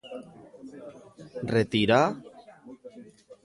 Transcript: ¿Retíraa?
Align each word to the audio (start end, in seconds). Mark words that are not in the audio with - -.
¿Retíraa? 1.53 2.09